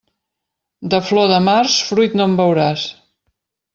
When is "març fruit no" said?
1.49-2.27